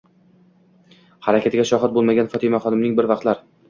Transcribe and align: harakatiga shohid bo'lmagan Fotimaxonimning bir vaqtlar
harakatiga 1.29 1.69
shohid 1.73 1.97
bo'lmagan 2.01 2.35
Fotimaxonimning 2.35 3.01
bir 3.01 3.15
vaqtlar 3.17 3.51